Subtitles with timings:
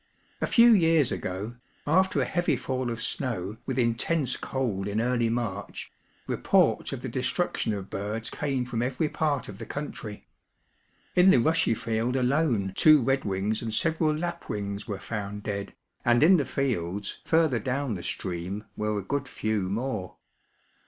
[0.41, 5.29] A few years ago, after a heavy fall of snow with intense cold in early
[5.29, 5.91] March,
[6.25, 10.25] reports of the destruction of birds came from every part of the country.
[11.15, 16.37] In the rushy field alone two redwings imd several lapwings were found dead, and in
[16.37, 20.15] the fields further down the stream were a good few more.